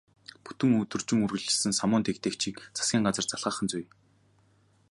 [0.43, 3.85] Бүтэн өдөржин үргэлжилсэн самуун дэгдээгчдийг засгийн газар залхаах нь зүй.